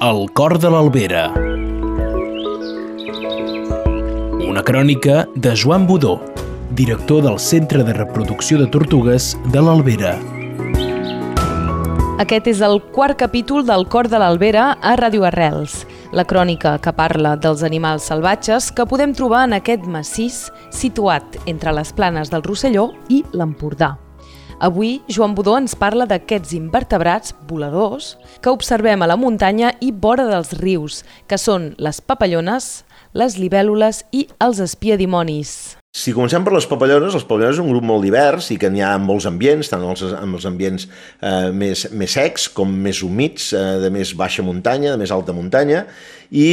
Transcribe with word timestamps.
El 0.00 0.30
cor 0.32 0.58
de 0.58 0.70
l'Albera. 0.72 1.34
Una 4.48 4.62
crònica 4.64 5.26
de 5.34 5.52
Joan 5.54 5.86
Budó, 5.86 6.22
director 6.72 7.22
del 7.22 7.38
Centre 7.38 7.84
de 7.84 7.92
Reproducció 7.92 8.58
de 8.58 8.66
Tortugues 8.66 9.36
de 9.52 9.60
l'Albera. 9.60 10.14
Aquest 12.20 12.48
és 12.48 12.60
el 12.64 12.80
quart 12.96 13.16
capítol 13.20 13.64
del 13.68 13.86
Cor 13.88 14.08
de 14.08 14.18
l'Albera 14.18 14.78
a 14.80 14.96
Radio 14.96 15.24
Arrels, 15.28 15.86
la 16.12 16.24
crònica 16.24 16.78
que 16.80 16.92
parla 16.92 17.36
dels 17.36 17.62
animals 17.62 18.08
salvatges 18.08 18.72
que 18.72 18.88
podem 18.88 19.12
trobar 19.12 19.44
en 19.48 19.60
aquest 19.60 19.84
massís 19.84 20.50
situat 20.72 21.24
entre 21.44 21.72
les 21.72 21.92
planes 21.92 22.32
del 22.32 22.42
Rosselló 22.42 22.90
i 23.08 23.24
l'Empordà. 23.32 23.98
Avui, 24.60 25.00
Joan 25.08 25.32
Budó 25.34 25.54
ens 25.56 25.72
parla 25.72 26.04
d'aquests 26.04 26.52
invertebrats 26.52 27.32
voladors 27.48 28.10
que 28.44 28.52
observem 28.52 29.00
a 29.00 29.08
la 29.08 29.16
muntanya 29.16 29.72
i 29.80 29.88
vora 29.88 30.28
dels 30.28 30.52
rius, 30.60 31.00
que 31.24 31.40
són 31.40 31.70
les 31.80 32.04
papallones, 32.04 32.84
les 33.16 33.40
libèl·lules 33.40 34.04
i 34.12 34.26
els 34.36 34.60
espiadimonis. 34.60 35.79
Si 35.90 36.12
comencem 36.14 36.44
per 36.46 36.52
les 36.54 36.68
papallones, 36.70 37.16
les 37.16 37.24
papallones 37.26 37.56
és 37.56 37.60
un 37.64 37.72
grup 37.72 37.82
molt 37.82 38.04
divers 38.06 38.52
i 38.54 38.56
que 38.62 38.68
n'hi 38.70 38.78
ha 38.86 38.92
en 38.94 39.02
molts 39.02 39.24
ambients, 39.26 39.66
tant 39.72 39.82
els, 39.82 40.04
en 40.06 40.36
els 40.38 40.44
ambients 40.46 40.84
eh, 40.86 41.48
més, 41.50 41.82
més 41.90 42.14
secs 42.14 42.44
com 42.54 42.70
més 42.84 43.00
humits, 43.02 43.48
eh, 43.58 43.80
de 43.82 43.90
més 43.90 44.12
baixa 44.14 44.44
muntanya, 44.46 44.92
de 44.92 45.00
més 45.00 45.10
alta 45.10 45.34
muntanya, 45.34 45.82
i 46.30 46.46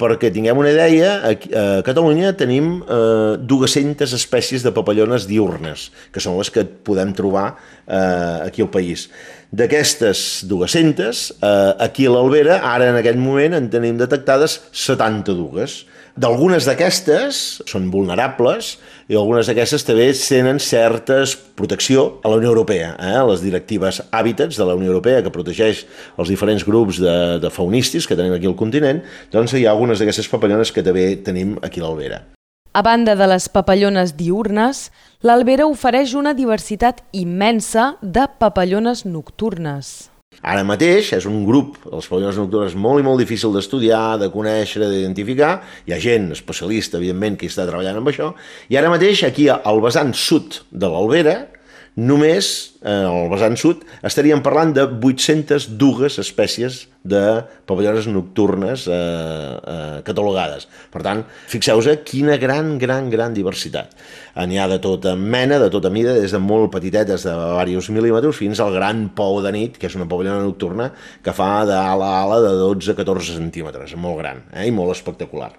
perquè 0.00 0.30
tinguem 0.32 0.56
una 0.56 0.72
idea, 0.72 1.12
a 1.20 1.82
Catalunya 1.84 2.32
tenim 2.40 2.78
eh, 2.80 3.36
200 3.44 4.16
espècies 4.16 4.64
de 4.64 4.72
papallones 4.72 5.28
diurnes, 5.28 5.90
que 6.08 6.24
són 6.24 6.40
les 6.40 6.48
que 6.48 6.64
podem 6.64 7.12
trobar 7.12 7.50
eh, 7.52 8.48
aquí 8.48 8.64
al 8.64 8.72
país. 8.72 9.10
D'aquestes 9.52 10.46
200, 10.48 11.18
eh, 11.42 11.74
aquí 11.84 12.06
a 12.08 12.10
l'Albera, 12.14 12.54
ara 12.64 12.86
en 12.88 12.96
aquest 12.96 13.18
moment 13.20 13.52
en 13.52 13.68
tenim 13.68 13.98
detectades 14.00 14.62
72. 14.72 15.84
D'algunes 16.16 16.64
d'aquestes 16.64 17.60
són 17.68 17.90
vulnerables 17.92 18.78
i 19.12 19.16
algunes 19.16 19.48
d'aquestes 19.48 19.84
també 19.84 20.08
tenen 20.16 20.56
certes 20.56 21.36
protecció 21.36 22.18
a 22.24 22.32
la 22.32 22.40
Unió 22.40 22.48
Europea. 22.48 22.96
Eh? 22.96 23.20
Les 23.28 23.44
directives 23.44 24.00
Hàbitats 24.10 24.56
de 24.56 24.64
la 24.64 24.74
Unió 24.74 24.88
Europea, 24.88 25.20
que 25.20 25.32
protegeix 25.32 25.84
els 26.16 26.32
diferents 26.32 26.64
grups 26.64 26.96
de, 27.04 27.38
de 27.44 27.52
faunistis 27.52 28.08
que 28.08 28.16
tenim 28.16 28.32
aquí 28.32 28.48
al 28.48 28.56
continent, 28.56 29.04
doncs 29.32 29.52
hi 29.52 29.66
ha 29.66 29.76
algunes 29.76 30.00
d'aquestes 30.00 30.32
papallones 30.32 30.72
que 30.72 30.84
també 30.84 31.10
tenim 31.20 31.58
aquí 31.60 31.84
a 31.84 31.90
l'Albera. 31.90 32.24
A 32.72 32.80
banda 32.80 33.12
de 33.12 33.26
les 33.28 33.50
papallones 33.52 34.14
diurnes, 34.16 34.86
l'Albera 35.20 35.66
ofereix 35.68 36.14
una 36.16 36.30
diversitat 36.32 37.02
immensa 37.12 37.98
de 38.00 38.22
papallones 38.40 39.02
nocturnes. 39.04 39.90
Ara 40.40 40.62
mateix 40.64 41.10
és 41.12 41.26
un 41.28 41.42
grup, 41.44 41.76
les 41.92 42.08
papallones 42.08 42.38
nocturnes, 42.40 42.72
molt 42.72 43.02
i 43.02 43.04
molt 43.04 43.20
difícil 43.20 43.52
d'estudiar, 43.52 44.16
de 44.22 44.30
conèixer, 44.32 44.80
d'identificar. 44.86 45.52
Hi 45.84 45.92
ha 45.92 46.00
gent 46.00 46.30
especialista, 46.32 46.96
evidentment, 46.96 47.36
que 47.36 47.50
està 47.52 47.68
treballant 47.68 48.00
amb 48.00 48.08
això. 48.08 48.30
I 48.72 48.80
ara 48.80 48.94
mateix, 48.94 49.20
aquí 49.28 49.50
al 49.52 49.84
vessant 49.84 50.16
sud 50.16 50.62
de 50.72 50.88
l'Albera, 50.88 51.36
només 52.00 52.48
eh, 52.80 52.88
al 52.88 53.28
vessant 53.34 53.60
sud 53.60 53.84
estaríem 54.00 54.40
parlant 54.40 54.72
de 54.72 54.88
802 54.88 56.16
espècies 56.24 56.86
de 57.02 57.42
pavallones 57.66 58.06
nocturnes 58.06 58.86
eh, 58.86 58.94
eh, 58.94 59.98
catalogades. 60.06 60.68
Per 60.92 61.02
tant, 61.04 61.24
fixeu-vos 61.50 61.90
quina 62.06 62.38
gran, 62.38 62.76
gran, 62.78 63.10
gran 63.10 63.34
diversitat. 63.34 63.96
N'hi 64.48 64.58
ha 64.58 64.68
de 64.70 64.78
tota 64.82 65.14
mena, 65.18 65.58
de 65.60 65.68
tota 65.72 65.90
mida, 65.92 66.14
des 66.16 66.32
de 66.32 66.40
molt 66.40 66.70
petitetes 66.72 67.26
de 67.26 67.34
diversos 67.68 67.92
mil·límetres 67.92 68.38
fins 68.38 68.62
al 68.62 68.72
gran 68.76 69.08
pou 69.16 69.42
de 69.44 69.52
nit, 69.54 69.78
que 69.78 69.90
és 69.90 69.98
una 69.98 70.08
pavellona 70.08 70.46
nocturna 70.46 70.92
que 71.22 71.34
fa 71.36 71.66
d'ala 71.68 72.08
a 72.14 72.22
ala 72.24 72.40
de 72.46 72.54
12-14 72.62 73.36
centímetres, 73.36 73.96
molt 73.96 74.22
gran 74.22 74.44
eh, 74.52 74.68
i 74.68 74.74
molt 74.74 74.94
espectacular. 74.96 75.52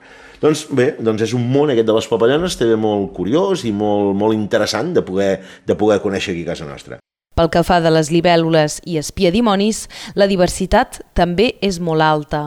Doncs 0.43 0.65
bé, 0.75 0.89
doncs 0.99 1.23
és 1.23 1.33
un 1.37 1.45
món 1.47 1.71
aquest 1.71 1.87
de 1.87 1.95
les 1.95 2.09
papallones 2.11 2.57
també 2.59 2.75
molt 2.75 3.13
curiós 3.15 3.63
i 3.63 3.71
molt, 3.71 4.11
molt 4.19 4.35
interessant 4.35 4.91
de 4.95 5.05
poder, 5.05 5.37
de 5.63 5.79
poder 5.79 6.01
conèixer 6.03 6.33
aquí 6.33 6.43
a 6.43 6.51
casa 6.51 6.67
nostra. 6.67 6.99
Pel 7.33 7.49
que 7.49 7.63
fa 7.65 7.79
de 7.81 7.89
les 7.89 8.11
libèl·lules 8.13 8.77
i 8.85 8.99
espiadimonis, 9.01 9.87
la 10.13 10.27
diversitat 10.29 11.01
també 11.17 11.55
és 11.65 11.79
molt 11.81 12.05
alta. 12.05 12.43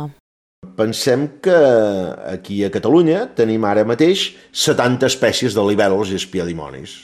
Pensem 0.79 1.27
que 1.43 1.57
aquí 2.31 2.61
a 2.63 2.71
Catalunya 2.71 3.25
tenim 3.39 3.65
ara 3.67 3.87
mateix 3.89 4.29
70 4.53 5.09
espècies 5.11 5.59
de 5.59 5.65
libèl·lules 5.67 6.13
i 6.13 6.19
espiadimonis. 6.21 6.97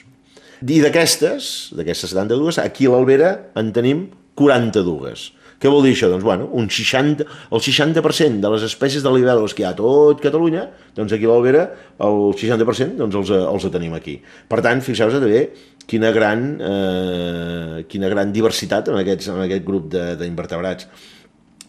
I 0.62 0.78
d'aquestes, 0.84 1.72
d'aquestes 1.74 2.14
72, 2.14 2.60
aquí 2.62 2.86
a 2.86 2.94
l'Albera 2.94 3.32
en 3.58 3.72
tenim 3.74 4.06
42. 4.38 5.32
Què 5.62 5.70
vol 5.70 5.84
dir 5.86 5.92
això? 5.94 6.08
Doncs, 6.10 6.24
bueno, 6.26 6.48
un 6.58 6.66
60, 6.66 7.22
el 7.54 7.60
60% 7.62 8.42
de 8.42 8.50
les 8.50 8.64
espècies 8.66 9.04
de 9.04 9.12
libèl·lules 9.14 9.54
que 9.54 9.62
hi 9.62 9.66
ha 9.68 9.70
a 9.70 9.78
tot 9.78 10.18
Catalunya, 10.24 10.64
doncs 10.96 11.14
aquí 11.14 11.28
a 11.28 11.30
l'Albera 11.30 11.68
el 12.02 12.32
60% 12.40 12.98
doncs 12.98 13.20
els, 13.20 13.30
els 13.38 13.68
tenim 13.70 13.94
aquí. 13.94 14.16
Per 14.50 14.58
tant, 14.64 14.82
fixeu-vos 14.82 15.22
també 15.22 15.44
quina 15.86 16.10
gran, 16.10 16.44
eh, 16.58 17.86
quina 17.86 18.10
gran 18.10 18.34
diversitat 18.34 18.90
en, 18.90 18.98
aquests, 19.04 19.30
en 19.30 19.40
aquest 19.46 19.62
grup 19.66 19.86
d'invertebrats. 19.92 20.90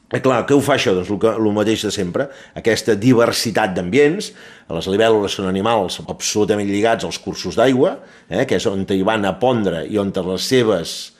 Eh, 0.10 0.22
clar, 0.22 0.44
què 0.50 0.58
ho 0.58 0.62
fa 0.62 0.80
això? 0.80 0.98
Doncs 0.98 1.14
el, 1.14 1.22
que, 1.22 1.38
el 1.38 1.54
mateix 1.54 1.86
de 1.86 1.94
sempre, 1.94 2.28
aquesta 2.58 2.98
diversitat 2.98 3.78
d'ambients, 3.78 4.34
les 4.74 4.90
libèl·lules 4.90 5.38
són 5.38 5.50
animals 5.50 6.02
absolutament 6.08 6.70
lligats 6.70 7.06
als 7.06 7.22
cursos 7.22 7.62
d'aigua, 7.62 8.00
eh, 8.30 8.48
que 8.50 8.58
és 8.58 8.70
on 8.70 8.86
hi 8.90 9.04
van 9.06 9.26
a 9.30 9.38
pondre 9.38 9.86
i 9.86 10.02
on 10.02 10.14
les 10.34 10.50
seves 10.50 11.13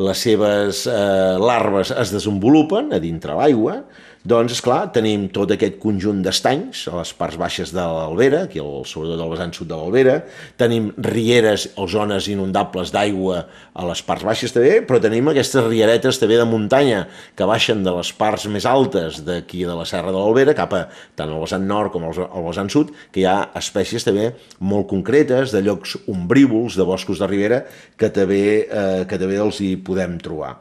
les 0.00 0.24
seves 0.26 0.84
eh, 0.90 1.36
larves 1.38 1.92
es 1.94 2.12
desenvolupen 2.14 2.92
a 2.94 3.00
dintre 3.02 3.36
l'aigua, 3.38 3.82
doncs, 4.24 4.54
és 4.56 4.62
clar 4.64 4.88
tenim 4.94 5.26
tot 5.32 5.50
aquest 5.52 5.76
conjunt 5.82 6.22
d'estanys 6.24 6.86
a 6.88 6.96
les 6.96 7.12
parts 7.18 7.36
baixes 7.40 7.74
de 7.76 7.82
l'Albera, 7.82 8.44
aquí 8.46 8.62
al, 8.62 8.82
sobretot 8.88 9.20
al 9.20 9.32
vessant 9.34 9.52
sud 9.52 9.68
de 9.68 9.76
l'Albera, 9.76 10.14
tenim 10.60 10.88
rieres 11.04 11.66
o 11.76 11.84
zones 11.90 12.30
inundables 12.32 12.92
d'aigua 12.94 13.44
a 13.74 13.86
les 13.90 14.02
parts 14.06 14.24
baixes 14.24 14.56
també, 14.56 14.80
però 14.88 15.00
tenim 15.04 15.28
aquestes 15.28 15.68
rieretes 15.68 16.20
també 16.22 16.40
de 16.40 16.48
muntanya 16.48 17.04
que 17.36 17.48
baixen 17.48 17.84
de 17.84 17.92
les 17.98 18.14
parts 18.16 18.48
més 18.48 18.64
altes 18.64 19.20
d'aquí 19.28 19.66
de 19.68 19.76
la 19.76 19.84
Serra 19.88 20.08
de 20.08 20.16
l'Albera 20.16 20.56
cap 20.56 20.72
a 20.72 20.86
tant 21.14 21.28
al 21.28 21.44
vessant 21.44 21.68
nord 21.68 21.92
com 21.92 22.08
al, 22.08 22.26
vessant 22.48 22.72
sud, 22.72 22.96
que 23.12 23.22
hi 23.22 23.28
ha 23.28 23.38
espècies 23.60 24.08
també 24.08 24.32
molt 24.60 24.88
concretes, 24.88 25.52
de 25.52 25.60
llocs 25.64 25.98
ombrívols, 26.08 26.80
de 26.80 26.88
boscos 26.88 27.20
de 27.20 27.28
ribera, 27.28 27.64
que 28.00 28.08
també, 28.08 28.44
eh, 28.64 29.02
que 29.04 29.20
també 29.20 29.36
els 29.36 29.60
hi 29.60 29.74
podem 29.76 30.16
trobar. 30.22 30.56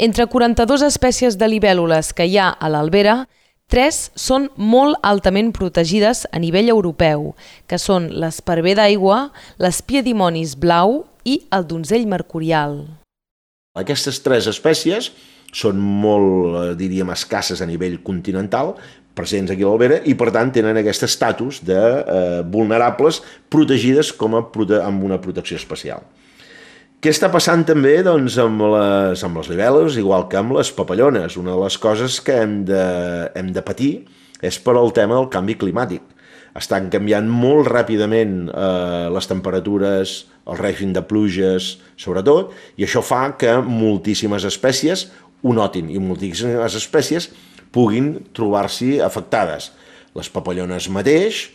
Entre 0.00 0.24
42 0.24 0.80
espècies 0.86 1.34
de 1.36 1.44
libèl·lules 1.44 2.14
que 2.16 2.24
hi 2.24 2.38
ha 2.40 2.46
a 2.56 2.68
l'Albera, 2.72 3.26
tres 3.68 4.06
són 4.16 4.46
molt 4.56 4.96
altament 5.04 5.50
protegides 5.52 6.22
a 6.32 6.40
nivell 6.40 6.70
europeu, 6.72 7.34
que 7.68 7.76
són 7.76 8.06
l'esparver 8.22 8.78
d'aigua, 8.78 9.18
l'espiadimonis 9.60 10.54
blau 10.62 11.02
i 11.28 11.42
el 11.52 11.66
donzell 11.68 12.06
mercurial. 12.08 12.78
Aquestes 13.76 14.22
tres 14.24 14.48
espècies 14.48 15.10
són 15.52 15.76
molt, 15.76 16.56
eh, 16.62 16.72
diríem, 16.80 17.12
escasses 17.12 17.60
a 17.60 17.68
nivell 17.68 17.98
continental, 18.00 18.72
presents 19.12 19.52
aquí 19.52 19.66
a 19.66 19.68
l'Albera, 19.68 20.00
i 20.08 20.16
per 20.16 20.30
tant 20.32 20.48
tenen 20.48 20.80
aquest 20.80 21.04
estatus 21.04 21.60
de 21.60 21.76
eh, 21.76 22.40
vulnerables 22.48 23.20
protegides 23.52 24.14
com 24.16 24.40
a, 24.40 24.46
amb 24.80 25.04
una 25.04 25.20
protecció 25.20 25.60
especial. 25.60 26.08
Què 27.00 27.08
està 27.14 27.30
passant 27.32 27.62
també 27.64 27.94
doncs, 28.04 28.34
amb, 28.42 28.60
les, 28.74 29.20
amb 29.24 29.38
les 29.40 29.46
libèl·lules, 29.48 29.94
igual 29.96 30.26
que 30.28 30.36
amb 30.36 30.52
les 30.52 30.68
papallones? 30.76 31.38
Una 31.40 31.54
de 31.54 31.62
les 31.62 31.78
coses 31.80 32.18
que 32.20 32.34
hem 32.42 32.58
de, 32.68 32.82
hem 33.40 33.54
de 33.56 33.62
patir 33.64 33.92
és 34.44 34.58
per 34.60 34.74
al 34.76 34.92
tema 34.92 35.16
del 35.16 35.30
canvi 35.32 35.56
climàtic. 35.62 36.04
Estan 36.60 36.90
canviant 36.92 37.24
molt 37.24 37.70
ràpidament 37.72 38.34
eh, 38.52 39.08
les 39.16 39.30
temperatures, 39.32 40.14
el 40.44 40.60
règim 40.60 40.92
de 40.92 41.00
pluges, 41.00 41.70
sobretot, 41.96 42.52
i 42.76 42.84
això 42.84 43.00
fa 43.00 43.22
que 43.40 43.56
moltíssimes 43.64 44.44
espècies 44.44 45.08
ho 45.40 45.56
notin 45.56 45.88
i 45.88 46.04
moltíssimes 46.04 46.76
espècies 46.76 47.30
puguin 47.72 48.12
trobar-s'hi 48.36 48.98
afectades. 49.00 49.72
Les 50.12 50.28
papallones 50.28 50.92
mateix, 50.92 51.46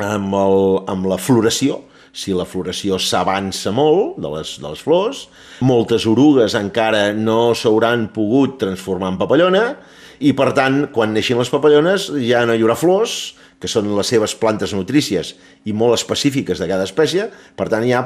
amb, 0.00 0.32
el, 0.32 0.60
amb 0.88 1.12
la 1.12 1.20
floració, 1.20 1.82
si 2.12 2.34
la 2.36 2.46
floració 2.48 2.98
s'avança 3.00 3.72
molt 3.72 4.18
de 4.20 4.30
les, 4.36 4.56
de 4.60 4.68
les 4.68 4.84
flors, 4.84 5.26
moltes 5.64 6.06
orugues 6.06 6.56
encara 6.58 7.10
no 7.16 7.54
s'hauran 7.56 8.10
pogut 8.12 8.58
transformar 8.60 9.14
en 9.14 9.20
papallona, 9.20 9.64
i 10.22 10.34
per 10.38 10.52
tant, 10.54 10.84
quan 10.94 11.16
neixin 11.16 11.40
les 11.40 11.50
papallones 11.50 12.12
ja 12.22 12.44
no 12.46 12.54
hi 12.54 12.62
haurà 12.62 12.76
flors, 12.78 13.32
que 13.62 13.70
són 13.70 13.92
les 13.94 14.08
seves 14.10 14.32
plantes 14.34 14.72
nutrícies 14.74 15.36
i 15.70 15.72
molt 15.76 15.94
específiques 15.94 16.58
de 16.58 16.66
cada 16.66 16.82
espècie, 16.88 17.28
per 17.54 17.68
tant 17.70 17.84
hi 17.86 17.92
ha 17.94 18.00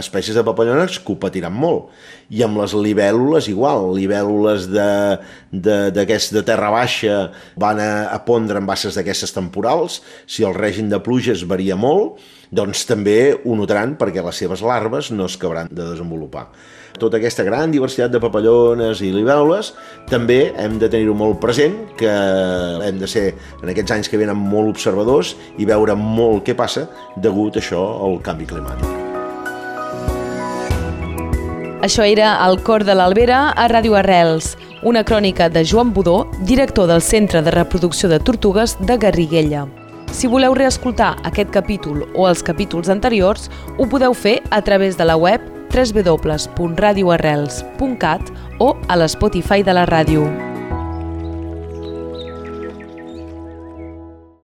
espècies 0.00 0.38
de 0.38 0.44
papallones 0.46 0.96
que 1.04 1.12
ho 1.12 1.18
patiran 1.20 1.52
molt. 1.52 1.90
I 2.32 2.40
amb 2.46 2.62
les 2.62 2.72
libèl·lules 2.72 3.50
igual, 3.52 3.90
libèl·lules 3.98 4.70
de, 4.72 4.88
de, 5.52 5.76
de 5.92 6.44
terra 6.48 6.72
baixa 6.72 7.26
van 7.60 7.82
a, 7.84 7.90
a 8.08 8.22
pondre 8.24 8.62
en 8.62 8.68
basses 8.68 8.96
d'aquestes 8.96 9.36
temporals, 9.36 10.00
si 10.24 10.48
el 10.48 10.56
règim 10.56 10.88
de 10.88 11.02
pluges 11.04 11.44
varia 11.44 11.76
molt, 11.76 12.24
doncs 12.52 12.84
també 12.86 13.32
ho 13.32 13.56
notaran 13.56 13.96
perquè 13.98 14.22
les 14.24 14.38
seves 14.44 14.62
larves 14.62 15.10
no 15.10 15.26
es 15.26 15.38
acabaran 15.40 15.72
de 15.72 15.88
desenvolupar. 15.88 16.50
tota 16.98 17.16
aquesta 17.16 17.42
gran 17.42 17.72
diversitat 17.72 18.12
de 18.12 18.20
papallones 18.20 19.00
i 19.00 19.08
libèl·lules, 19.10 19.72
també 20.10 20.52
hem 20.60 20.76
de 20.78 20.90
tenir-ho 20.92 21.14
molt 21.16 21.40
present, 21.40 21.72
que 21.96 22.12
hem 22.86 23.00
de 23.00 23.08
ser, 23.08 23.34
en 23.62 23.72
aquests 23.72 23.96
anys 23.96 24.12
que 24.12 24.20
venen, 24.20 24.36
molt 24.36 24.68
observadors 24.68 25.34
i 25.58 25.64
veure 25.64 25.96
molt 25.96 26.44
què 26.44 26.54
passa 26.54 26.86
degut 27.16 27.56
a 27.56 27.64
això 27.64 27.80
al 28.04 28.20
canvi 28.20 28.46
climàtic. 28.46 29.00
Això 31.82 32.04
era 32.06 32.36
El 32.46 32.60
cor 32.62 32.84
de 32.84 32.94
l'Albera 32.94 33.48
a 33.56 33.66
Ràdio 33.72 33.96
Arrels, 33.98 34.52
una 34.84 35.02
crònica 35.02 35.48
de 35.48 35.64
Joan 35.64 35.90
Budó, 35.92 36.28
director 36.46 36.86
del 36.86 37.02
Centre 37.02 37.42
de 37.42 37.50
Reproducció 37.50 38.08
de 38.08 38.20
Tortugues 38.20 38.76
de 38.78 38.98
Garriguella. 38.98 39.66
Si 40.12 40.28
voleu 40.28 40.52
reescoltar 40.54 41.16
aquest 41.24 41.50
capítol 41.50 42.06
o 42.12 42.28
els 42.28 42.42
capítols 42.44 42.88
anteriors, 42.92 43.50
ho 43.78 43.86
podeu 43.88 44.14
fer 44.14 44.42
a 44.52 44.62
través 44.62 44.96
de 45.00 45.04
la 45.08 45.16
web 45.16 45.40
www.radioarrels.cat 45.72 48.32
o 48.60 48.76
a 48.88 48.96
l'Spotify 49.00 49.62
de 49.64 49.72
la 49.72 49.86
ràdio. 49.88 50.51